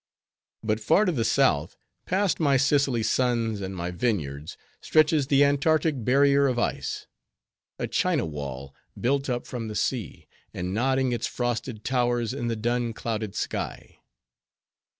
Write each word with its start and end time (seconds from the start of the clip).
But 0.63 0.79
far 0.79 1.05
to 1.05 1.11
the 1.11 1.23
South, 1.23 1.77
past 2.07 2.39
my 2.39 2.57
Sicily 2.57 3.03
suns 3.03 3.61
and 3.61 3.75
my 3.75 3.91
vineyards, 3.91 4.57
stretches 4.81 5.27
the 5.27 5.43
Antarctic 5.45 6.03
barrier 6.03 6.47
of 6.47 6.57
ice: 6.57 7.05
a 7.77 7.85
China 7.85 8.25
wall, 8.25 8.73
built 8.99 9.29
up 9.29 9.45
from 9.45 9.67
the 9.67 9.75
sea, 9.75 10.27
and 10.55 10.73
nodding 10.73 11.11
its 11.11 11.27
frosted 11.27 11.83
towers 11.83 12.33
in 12.33 12.47
the 12.47 12.55
dun, 12.55 12.93
clouded 12.93 13.35
sky. 13.35 13.99